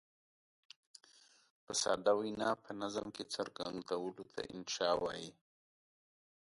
[1.63, 5.31] په ساده وینا په نظم کې څرګندولو ته انشأ وايي.